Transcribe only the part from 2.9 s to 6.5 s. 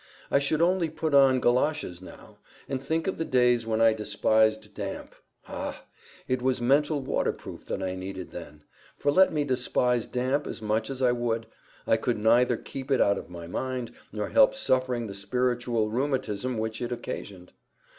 of the days when I despised damp. Ah! it